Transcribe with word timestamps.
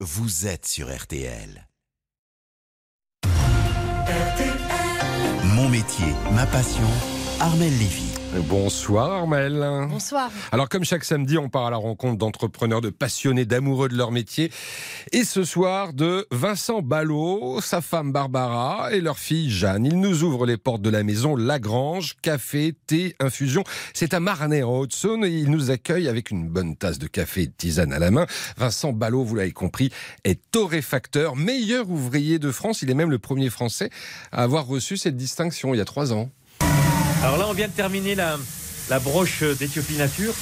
vous 0.00 0.46
êtes 0.46 0.66
sur 0.66 0.94
RTL. 0.94 1.66
Mon 5.54 5.70
métier, 5.70 6.12
ma 6.32 6.44
passion, 6.46 6.86
Armel 7.40 7.70
Lévy. 7.78 8.15
Bonsoir 8.34 9.12
Armel. 9.12 9.86
Bonsoir. 9.88 10.30
Alors 10.52 10.68
comme 10.68 10.84
chaque 10.84 11.04
samedi, 11.04 11.38
on 11.38 11.48
part 11.48 11.66
à 11.66 11.70
la 11.70 11.76
rencontre 11.76 12.18
d'entrepreneurs, 12.18 12.80
de 12.80 12.90
passionnés, 12.90 13.44
d'amoureux 13.44 13.88
de 13.88 13.96
leur 13.96 14.10
métier. 14.10 14.50
Et 15.12 15.24
ce 15.24 15.44
soir, 15.44 15.92
de 15.92 16.26
Vincent 16.30 16.82
Ballot, 16.82 17.60
sa 17.60 17.80
femme 17.80 18.12
Barbara 18.12 18.92
et 18.92 19.00
leur 19.00 19.18
fille 19.18 19.50
Jeanne. 19.50 19.86
Ils 19.86 19.98
nous 19.98 20.22
ouvrent 20.22 20.46
les 20.46 20.56
portes 20.56 20.82
de 20.82 20.90
la 20.90 21.02
maison 21.02 21.36
Lagrange, 21.36 22.16
café, 22.20 22.74
thé, 22.86 23.14
infusion. 23.20 23.64
C'est 23.94 24.12
à 24.12 24.20
Marnay 24.20 24.62
en 24.62 24.78
Haute-Saône 24.78 25.24
et 25.24 25.30
ils 25.30 25.50
nous 25.50 25.70
accueillent 25.70 26.08
avec 26.08 26.30
une 26.30 26.48
bonne 26.48 26.76
tasse 26.76 26.98
de 26.98 27.06
café 27.06 27.42
et 27.42 27.46
de 27.46 27.54
tisane 27.56 27.92
à 27.92 27.98
la 27.98 28.10
main. 28.10 28.26
Vincent 28.56 28.92
Ballot, 28.92 29.24
vous 29.24 29.36
l'avez 29.36 29.52
compris, 29.52 29.90
est 30.24 30.40
torréfacteur, 30.50 31.36
meilleur 31.36 31.88
ouvrier 31.88 32.38
de 32.38 32.50
France. 32.50 32.82
Il 32.82 32.90
est 32.90 32.94
même 32.94 33.10
le 33.10 33.18
premier 33.18 33.50
Français 33.50 33.90
à 34.32 34.42
avoir 34.42 34.66
reçu 34.66 34.96
cette 34.96 35.16
distinction 35.16 35.74
il 35.74 35.78
y 35.78 35.80
a 35.80 35.86
trois 35.86 36.12
ans. 36.12 36.30
Alors 37.22 37.38
là, 37.38 37.46
on 37.48 37.52
vient 37.52 37.68
de 37.68 37.72
terminer 37.72 38.14
la, 38.14 38.38
broche 39.00 39.42
d'Éthiopie 39.42 39.96
Nature. 39.96 40.34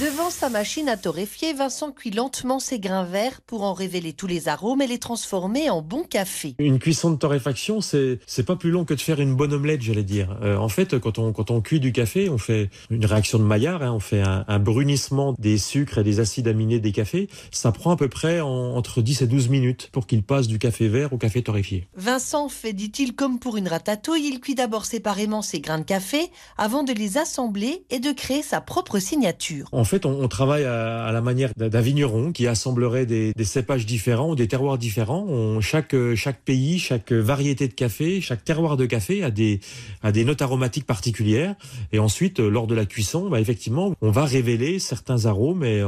Devant 0.00 0.30
sa 0.30 0.48
machine 0.48 0.88
à 0.88 0.96
torréfier, 0.96 1.52
Vincent 1.52 1.92
cuit 1.92 2.10
lentement 2.10 2.58
ses 2.58 2.80
grains 2.80 3.04
verts 3.04 3.42
pour 3.42 3.62
en 3.62 3.74
révéler 3.74 4.14
tous 4.14 4.26
les 4.26 4.48
arômes 4.48 4.80
et 4.80 4.86
les 4.86 4.98
transformer 4.98 5.68
en 5.68 5.82
bon 5.82 6.02
café. 6.02 6.54
Une 6.58 6.78
cuisson 6.78 7.10
de 7.10 7.16
torréfaction, 7.16 7.82
c'est 7.82 8.18
c'est 8.26 8.42
pas 8.42 8.56
plus 8.56 8.70
long 8.70 8.86
que 8.86 8.94
de 8.94 9.00
faire 9.00 9.20
une 9.20 9.34
bonne 9.34 9.52
omelette, 9.52 9.82
j'allais 9.82 10.02
dire. 10.02 10.38
Euh, 10.42 10.56
en 10.56 10.70
fait, 10.70 10.98
quand 10.98 11.18
on 11.18 11.32
quand 11.32 11.50
on 11.50 11.60
cuit 11.60 11.78
du 11.78 11.92
café, 11.92 12.30
on 12.30 12.38
fait 12.38 12.70
une 12.88 13.04
réaction 13.04 13.38
de 13.38 13.44
Maillard, 13.44 13.82
hein, 13.82 13.92
on 13.92 14.00
fait 14.00 14.22
un, 14.22 14.46
un, 14.48 14.58
brunissement 14.58 15.34
des 15.38 15.58
sucres 15.58 15.98
et 15.98 16.04
des 16.04 16.20
acides 16.20 16.48
aminés 16.48 16.80
des 16.80 16.92
cafés. 16.92 17.28
Ça 17.50 17.70
prend 17.70 17.90
à 17.90 17.96
peu 17.96 18.08
près 18.08 18.40
en, 18.40 18.48
entre 18.48 19.02
10 19.02 19.22
et 19.22 19.26
12 19.26 19.50
minutes 19.50 19.90
pour 19.92 20.06
qu'il 20.06 20.22
passe 20.22 20.48
du 20.48 20.58
café 20.58 20.88
vert 20.88 21.12
au 21.12 21.18
café 21.18 21.42
torréfié. 21.42 21.86
Vincent 21.96 22.48
fait, 22.48 22.72
dit-il, 22.72 23.14
comme 23.14 23.38
pour 23.38 23.58
une 23.58 23.68
ratatouille. 23.68 24.26
Il 24.26 24.40
cuit 24.40 24.54
d'abord 24.54 24.86
séparément 24.86 25.42
ses 25.42 25.60
grains 25.60 25.80
de 25.80 25.84
café 25.84 26.30
avant 26.56 26.82
de 26.82 26.94
les 26.94 27.18
assembler 27.18 27.84
et 27.90 27.98
de 27.98 28.10
créer 28.12 28.42
sa 28.42 28.62
propre 28.62 28.98
signature. 28.98 29.68
En 29.82 29.84
fait, 29.84 30.06
on, 30.06 30.22
on 30.22 30.28
travaille 30.28 30.62
à, 30.62 31.06
à, 31.06 31.10
la 31.10 31.20
manière 31.20 31.50
d'un 31.56 31.80
vigneron 31.80 32.30
qui 32.30 32.46
assemblerait 32.46 33.04
des, 33.04 33.32
des, 33.32 33.44
cépages 33.44 33.84
différents 33.84 34.30
ou 34.30 34.36
des 34.36 34.46
terroirs 34.46 34.78
différents. 34.78 35.26
On, 35.28 35.60
chaque, 35.60 35.96
chaque 36.14 36.40
pays, 36.42 36.78
chaque 36.78 37.10
variété 37.10 37.66
de 37.66 37.72
café, 37.74 38.20
chaque 38.20 38.44
terroir 38.44 38.76
de 38.76 38.86
café 38.86 39.24
a 39.24 39.32
des, 39.32 39.58
a 40.04 40.12
des 40.12 40.24
notes 40.24 40.40
aromatiques 40.40 40.86
particulières. 40.86 41.56
Et 41.90 41.98
ensuite, 41.98 42.38
lors 42.38 42.68
de 42.68 42.76
la 42.76 42.86
cuisson, 42.86 43.28
bah, 43.28 43.40
effectivement, 43.40 43.92
on 44.02 44.12
va 44.12 44.24
révéler 44.24 44.78
certains 44.78 45.26
arômes 45.26 45.64
et, 45.64 45.82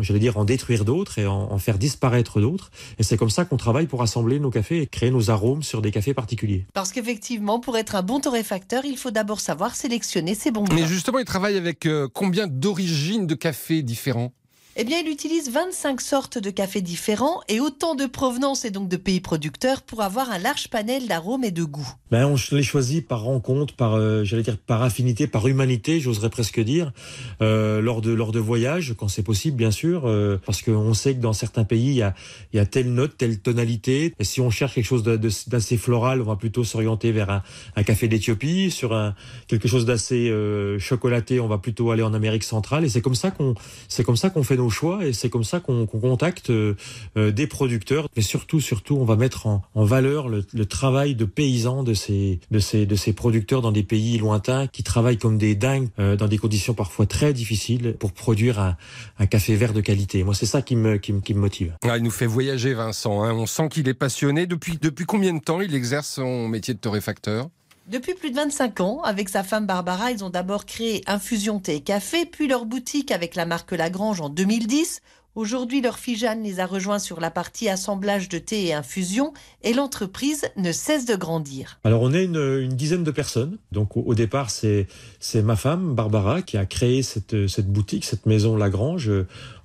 j'allais 0.00 0.20
dire, 0.20 0.38
en 0.38 0.46
détruire 0.46 0.86
d'autres 0.86 1.18
et 1.18 1.26
en, 1.26 1.52
en, 1.52 1.58
faire 1.58 1.76
disparaître 1.76 2.40
d'autres. 2.40 2.70
Et 2.98 3.02
c'est 3.02 3.18
comme 3.18 3.28
ça 3.28 3.44
qu'on 3.44 3.58
travaille 3.58 3.86
pour 3.86 4.00
assembler 4.00 4.38
nos 4.38 4.50
cafés 4.50 4.80
et 4.80 4.86
créer 4.86 5.10
nos 5.10 5.28
arômes 5.28 5.62
sur 5.62 5.82
des 5.82 5.90
cafés 5.90 6.14
particuliers. 6.14 6.64
Parce 6.72 6.92
qu'effectivement, 6.92 7.60
pour 7.60 7.76
être 7.76 7.94
un 7.94 8.02
bon 8.02 8.20
torréfacteur, 8.20 8.86
il 8.86 8.96
faut 8.96 9.10
d'abord 9.10 9.40
savoir 9.40 9.76
sélectionner 9.76 10.34
ses 10.34 10.50
bons 10.50 10.64
grains. 10.64 10.76
Mais 10.76 10.86
justement, 10.86 11.18
il 11.18 11.26
travaille 11.26 11.58
avec 11.58 11.84
euh, 11.84 12.08
combien 12.10 12.46
d'origines 12.46 13.26
de 13.26 13.33
café 13.34 13.82
différents 13.82 14.32
eh 14.76 14.82
bien, 14.82 14.98
il 14.98 15.08
utilise 15.08 15.50
25 15.50 16.00
sortes 16.00 16.38
de 16.38 16.50
cafés 16.50 16.80
différents 16.80 17.40
et 17.48 17.60
autant 17.60 17.94
de 17.94 18.06
provenance 18.06 18.64
et 18.64 18.72
donc 18.72 18.88
de 18.88 18.96
pays 18.96 19.20
producteurs 19.20 19.82
pour 19.82 20.02
avoir 20.02 20.30
un 20.30 20.38
large 20.38 20.68
panel 20.68 21.06
d'arômes 21.06 21.44
et 21.44 21.52
de 21.52 21.62
goûts. 21.62 21.88
Ben, 22.10 22.26
on 22.26 22.36
les 22.52 22.62
choisit 22.64 23.06
par 23.06 23.22
rencontre, 23.22 23.74
par, 23.74 23.94
euh, 23.94 24.24
j'allais 24.24 24.42
dire, 24.42 24.58
par 24.58 24.82
affinité, 24.82 25.28
par 25.28 25.46
humanité, 25.46 26.00
j'oserais 26.00 26.30
presque 26.30 26.58
dire, 26.60 26.92
euh, 27.40 27.80
lors 27.80 28.02
de 28.02 28.12
lors 28.12 28.32
de 28.32 28.40
voyages, 28.40 28.94
quand 28.96 29.06
c'est 29.06 29.22
possible, 29.22 29.56
bien 29.56 29.70
sûr, 29.70 30.06
euh, 30.06 30.40
parce 30.44 30.60
qu'on 30.62 30.94
sait 30.94 31.14
que 31.14 31.20
dans 31.20 31.32
certains 31.32 31.64
pays, 31.64 32.02
il 32.52 32.56
y 32.56 32.58
a, 32.58 32.66
telle 32.66 32.92
note, 32.92 33.16
telle 33.16 33.38
tonalité. 33.38 34.12
Et 34.18 34.24
si 34.24 34.40
on 34.40 34.50
cherche 34.50 34.74
quelque 34.74 34.84
chose 34.84 35.04
d'assez 35.04 35.76
floral, 35.76 36.20
on 36.20 36.24
va 36.24 36.36
plutôt 36.36 36.64
s'orienter 36.64 37.12
vers 37.12 37.42
un, 37.76 37.82
café 37.84 38.08
d'Éthiopie. 38.08 38.70
Sur 38.72 38.96
quelque 39.46 39.68
chose 39.68 39.84
d'assez 39.84 40.32
chocolaté, 40.78 41.40
on 41.40 41.48
va 41.48 41.58
plutôt 41.58 41.90
aller 41.90 42.02
en 42.02 42.14
Amérique 42.14 42.44
centrale. 42.44 42.84
Et 42.84 42.88
c'est 42.88 43.02
comme 43.02 43.14
ça 43.14 43.30
qu'on, 43.30 43.54
c'est 43.88 44.02
comme 44.02 44.16
ça 44.16 44.30
qu'on 44.30 44.42
fait 44.42 44.56
choix 44.70 45.04
et 45.04 45.12
c'est 45.12 45.30
comme 45.30 45.44
ça 45.44 45.60
qu'on 45.60 45.86
qu 45.86 45.98
contacte 45.98 46.50
euh, 46.50 46.74
des 47.16 47.46
producteurs. 47.46 48.08
Mais 48.16 48.22
surtout, 48.22 48.60
surtout, 48.60 48.96
on 48.96 49.04
va 49.04 49.16
mettre 49.16 49.46
en, 49.46 49.62
valeur 49.74 50.28
le, 50.28 50.44
travail 50.66 51.14
de 51.14 51.24
paysans 51.24 51.82
de 51.82 51.94
ces, 51.94 52.40
de 52.50 52.58
ces, 52.58 52.86
de 52.86 52.94
ces 52.94 53.12
producteurs 53.12 53.62
dans 53.62 53.72
des 53.72 53.82
pays 53.82 54.18
lointains 54.18 54.66
qui 54.66 54.82
travaillent 54.82 55.18
comme 55.18 55.38
des 55.38 55.54
dingues 55.54 55.88
euh, 55.98 56.16
dans 56.16 56.28
des 56.28 56.38
conditions 56.38 56.74
parfois 56.74 57.06
très 57.06 57.32
difficiles 57.32 57.96
pour 57.98 58.12
produire 58.12 58.58
un, 58.58 58.76
un 59.18 59.26
café 59.26 59.54
vert 59.56 59.72
de 59.72 59.80
qualité. 59.80 60.24
Moi, 60.24 60.34
c'est 60.34 60.46
ça 60.46 60.62
qui 60.62 60.76
me, 60.76 60.96
qui, 60.96 61.12
qui 61.20 61.34
me 61.34 61.40
motive. 61.40 61.76
Ah, 61.84 61.96
il 61.96 62.02
nous 62.02 62.10
fait 62.10 62.26
voyager, 62.26 62.74
Vincent. 62.74 63.22
Hein. 63.22 63.32
On 63.32 63.46
sent 63.46 63.68
qu'il 63.68 63.88
est 63.88 63.94
passionné. 63.94 64.46
Depuis, 64.46 64.78
depuis 64.80 65.04
combien 65.04 65.34
de 65.34 65.40
temps 65.40 65.60
il 65.60 65.74
exerce 65.74 66.08
son 66.08 66.48
métier 66.48 66.74
de 66.74 66.78
torréfacteur? 66.78 67.48
Depuis 67.86 68.14
plus 68.14 68.30
de 68.30 68.36
25 68.36 68.80
ans, 68.80 69.02
avec 69.02 69.28
sa 69.28 69.42
femme 69.42 69.66
Barbara, 69.66 70.10
ils 70.10 70.24
ont 70.24 70.30
d'abord 70.30 70.64
créé 70.64 71.02
Infusion 71.06 71.60
Thé 71.60 71.76
et 71.76 71.80
Café, 71.82 72.24
puis 72.24 72.48
leur 72.48 72.64
boutique 72.64 73.10
avec 73.10 73.34
la 73.34 73.44
marque 73.44 73.72
Lagrange 73.72 74.22
en 74.22 74.30
2010. 74.30 75.02
Aujourd'hui, 75.36 75.80
leur 75.80 75.98
fille 75.98 76.14
Jeanne 76.14 76.44
les 76.44 76.60
a 76.60 76.66
rejoints 76.66 77.00
sur 77.00 77.18
la 77.18 77.28
partie 77.28 77.68
assemblage 77.68 78.28
de 78.28 78.38
thé 78.38 78.66
et 78.66 78.72
infusion 78.72 79.32
et 79.64 79.72
l'entreprise 79.72 80.44
ne 80.56 80.70
cesse 80.70 81.06
de 81.06 81.16
grandir. 81.16 81.80
Alors, 81.82 82.02
on 82.02 82.12
est 82.14 82.22
une, 82.22 82.68
dizaine 82.68 83.02
de 83.02 83.10
personnes. 83.10 83.58
Donc, 83.72 83.96
au, 83.96 84.14
départ, 84.14 84.50
c'est 84.50 84.86
ma 85.34 85.56
femme, 85.56 85.92
Barbara, 85.96 86.42
qui 86.42 86.56
a 86.56 86.66
créé 86.66 87.02
cette, 87.02 87.34
boutique, 87.66 88.04
cette 88.04 88.26
maison 88.26 88.56
Lagrange 88.56 89.10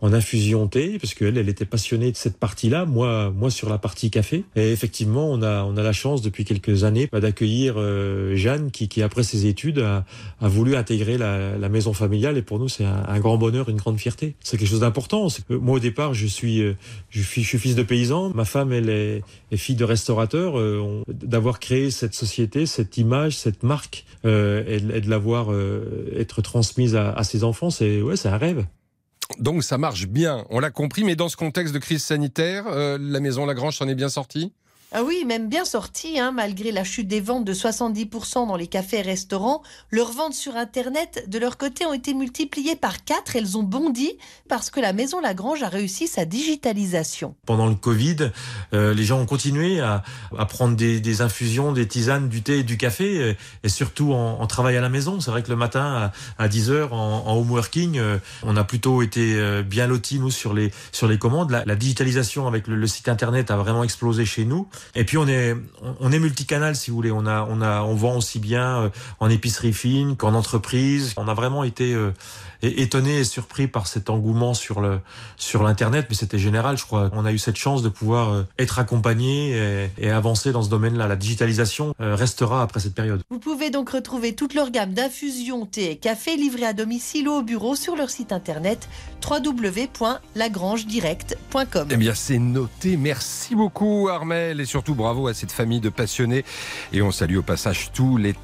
en 0.00 0.12
infusion 0.12 0.68
thé, 0.68 0.98
parce 0.98 1.14
qu'elle, 1.14 1.36
elle 1.36 1.48
était 1.48 1.64
passionnée 1.64 2.12
de 2.12 2.16
cette 2.16 2.36
partie-là, 2.36 2.84
moi, 2.84 3.30
moi 3.30 3.50
sur 3.50 3.68
la 3.68 3.78
partie 3.78 4.10
café. 4.10 4.44
Et 4.54 4.70
effectivement, 4.70 5.28
on 5.30 5.42
a, 5.42 5.64
on 5.64 5.76
a 5.76 5.82
la 5.82 5.92
chance 5.92 6.22
depuis 6.22 6.44
quelques 6.44 6.84
années 6.84 7.08
bah, 7.10 7.20
d'accueillir 7.20 7.74
euh, 7.76 8.36
Jeanne, 8.36 8.70
qui, 8.70 9.02
après 9.02 9.22
ses 9.22 9.46
études 9.46 9.80
a, 9.80 10.04
voulu 10.40 10.76
intégrer 10.76 11.18
la, 11.18 11.68
maison 11.68 11.92
familiale. 11.92 12.38
Et 12.38 12.42
pour 12.42 12.58
nous, 12.58 12.68
c'est 12.68 12.84
un, 12.84 13.18
grand 13.18 13.36
bonheur, 13.36 13.68
une 13.68 13.76
grande 13.76 13.98
fierté. 13.98 14.36
C'est 14.40 14.56
quelque 14.56 14.68
chose 14.68 14.80
d'important. 14.80 15.28
Moi, 15.60 15.76
au 15.76 15.80
départ, 15.80 16.14
je 16.14 16.26
suis, 16.26 16.62
je 17.10 17.22
suis, 17.22 17.42
je 17.42 17.48
suis 17.48 17.58
fils 17.58 17.74
de 17.74 17.82
paysan. 17.82 18.30
Ma 18.34 18.44
femme, 18.44 18.72
elle 18.72 18.88
est, 18.90 19.22
fille 19.56 19.76
de 19.76 19.84
restaurateur. 19.84 20.58
Euh, 20.58 21.02
D'avoir 21.08 21.58
créé 21.60 21.90
cette 21.90 22.14
société, 22.14 22.66
cette 22.66 22.96
image, 22.96 23.36
cette 23.36 23.62
marque, 23.62 24.04
euh, 24.24 24.64
et, 24.66 24.76
et, 24.96 25.00
de 25.00 25.08
l'avoir 25.08 25.52
euh, 25.52 26.12
être 26.16 26.42
transmise 26.42 26.96
à, 26.96 27.22
ses 27.22 27.44
enfants, 27.44 27.70
c'est 27.70 28.02
ouais, 28.02 28.16
c'est 28.16 28.28
un 28.28 28.36
rêve. 28.36 28.64
Donc 29.38 29.62
ça 29.62 29.78
marche 29.78 30.06
bien, 30.06 30.44
on 30.50 30.58
l'a 30.58 30.70
compris, 30.70 31.04
mais 31.04 31.14
dans 31.14 31.28
ce 31.28 31.36
contexte 31.36 31.74
de 31.74 31.78
crise 31.78 32.02
sanitaire, 32.02 32.64
euh, 32.68 32.98
la 33.00 33.20
maison 33.20 33.46
Lagrange 33.46 33.76
s'en 33.76 33.86
est 33.86 33.94
bien 33.94 34.08
sortie? 34.08 34.52
Ah 34.92 35.02
oui, 35.04 35.24
même 35.26 35.50
bien 35.50 35.66
sorti, 35.66 36.18
hein, 36.18 36.32
malgré 36.32 36.72
la 36.72 36.82
chute 36.82 37.08
des 37.08 37.20
ventes 37.20 37.44
de 37.44 37.52
70% 37.52 38.46
dans 38.46 38.56
les 38.56 38.68
cafés 38.68 39.00
et 39.00 39.02
restaurants. 39.02 39.62
Leurs 39.90 40.12
ventes 40.12 40.32
sur 40.32 40.56
Internet, 40.56 41.26
de 41.28 41.38
leur 41.38 41.58
côté, 41.58 41.84
ont 41.84 41.92
été 41.92 42.14
multipliées 42.14 42.74
par 42.74 43.04
4. 43.04 43.36
Elles 43.36 43.58
ont 43.58 43.62
bondi 43.62 44.12
parce 44.48 44.70
que 44.70 44.80
la 44.80 44.94
Maison 44.94 45.20
Lagrange 45.20 45.62
a 45.62 45.68
réussi 45.68 46.08
sa 46.08 46.24
digitalisation. 46.24 47.34
Pendant 47.44 47.66
le 47.66 47.74
Covid, 47.74 48.30
euh, 48.72 48.94
les 48.94 49.04
gens 49.04 49.20
ont 49.20 49.26
continué 49.26 49.78
à, 49.80 50.02
prendre 50.48 50.74
des, 50.74 51.20
infusions, 51.20 51.72
des 51.72 51.86
tisanes, 51.86 52.30
du 52.30 52.42
thé 52.42 52.60
et 52.60 52.62
du 52.62 52.78
café, 52.78 53.30
et, 53.30 53.36
et 53.64 53.68
surtout 53.68 54.14
en, 54.14 54.40
en, 54.40 54.46
travail 54.46 54.78
à 54.78 54.80
la 54.80 54.88
maison. 54.88 55.20
C'est 55.20 55.30
vrai 55.30 55.42
que 55.42 55.50
le 55.50 55.56
matin, 55.56 56.12
à, 56.38 56.42
à 56.42 56.48
10h, 56.48 56.88
en, 56.92 57.24
en 57.26 57.36
home 57.36 57.50
working, 57.50 57.98
euh, 57.98 58.16
on 58.42 58.56
a 58.56 58.64
plutôt 58.64 59.02
été 59.02 59.34
euh, 59.34 59.62
bien 59.62 59.86
lotis, 59.86 60.18
nous, 60.18 60.30
sur 60.30 60.54
les, 60.54 60.72
sur 60.92 61.08
les 61.08 61.18
commandes. 61.18 61.50
La, 61.50 61.76
digitalisation 61.76 62.46
avec 62.46 62.66
le 62.66 62.86
site 62.86 63.08
Internet 63.08 63.50
a 63.50 63.56
vraiment 63.56 63.84
explosé 63.84 64.24
chez 64.24 64.46
nous. 64.46 64.66
Et 64.94 65.04
puis 65.04 65.18
on 65.18 65.28
est 65.28 65.54
on 66.00 66.12
est 66.12 66.18
multicanal 66.18 66.76
si 66.76 66.90
vous 66.90 66.96
voulez. 66.96 67.10
On 67.10 67.26
a 67.26 67.46
on 67.48 67.60
a 67.60 67.82
on 67.82 67.94
vend 67.94 68.16
aussi 68.16 68.38
bien 68.38 68.90
en 69.20 69.30
épicerie 69.30 69.72
fine 69.72 70.16
qu'en 70.16 70.34
entreprise. 70.34 71.14
On 71.16 71.28
a 71.28 71.34
vraiment 71.34 71.64
été 71.64 71.94
euh, 71.94 72.12
étonné 72.62 73.18
et 73.18 73.24
surpris 73.24 73.66
par 73.68 73.86
cet 73.86 74.10
engouement 74.10 74.52
sur 74.54 74.80
le 74.80 74.98
sur 75.36 75.62
l'internet, 75.62 76.06
mais 76.08 76.16
c'était 76.16 76.38
général, 76.38 76.76
je 76.76 76.84
crois. 76.84 77.10
On 77.12 77.24
a 77.24 77.30
eu 77.32 77.38
cette 77.38 77.54
chance 77.56 77.82
de 77.82 77.88
pouvoir 77.88 78.32
euh, 78.32 78.42
être 78.58 78.80
accompagné 78.80 79.56
et, 79.56 79.90
et 79.98 80.10
avancer 80.10 80.50
dans 80.52 80.62
ce 80.62 80.70
domaine-là. 80.70 81.06
La 81.06 81.16
digitalisation 81.16 81.94
euh, 82.00 82.16
restera 82.16 82.62
après 82.62 82.80
cette 82.80 82.94
période. 82.94 83.20
Vous 83.30 83.38
pouvez 83.38 83.70
donc 83.70 83.90
retrouver 83.90 84.34
toute 84.34 84.54
leur 84.54 84.70
gamme 84.70 84.94
d'infusions, 84.94 85.66
thé 85.66 85.90
et 85.92 85.96
café 85.96 86.36
livrés 86.36 86.66
à 86.66 86.72
domicile 86.72 87.28
ou 87.28 87.32
au 87.32 87.42
bureau 87.42 87.76
sur 87.76 87.94
leur 87.94 88.08
site 88.10 88.32
internet 88.32 88.88
www.lagrangedirect.com. 89.28 91.88
Eh 91.90 91.96
bien, 91.96 92.14
c'est 92.14 92.38
noté. 92.38 92.96
Merci 92.96 93.54
beaucoup, 93.54 94.08
Armel, 94.08 94.60
et 94.60 94.64
surtout 94.68 94.94
bravo 94.94 95.26
à 95.26 95.34
cette 95.34 95.52
famille 95.52 95.80
de 95.80 95.88
passionnés. 95.88 96.44
Et 96.92 97.02
on 97.02 97.10
salue 97.10 97.36
au 97.36 97.42
passage 97.42 97.90
tous 97.92 98.16
les, 98.16 98.34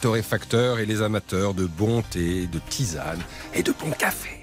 torréfacteurs 0.00 0.80
et 0.80 0.86
les 0.86 1.02
amateurs 1.02 1.54
de 1.54 1.66
bon 1.66 2.02
thé, 2.02 2.46
de 2.46 2.58
tisane 2.68 3.20
et 3.54 3.62
de 3.62 3.72
bon 3.72 3.90
café. 3.90 4.40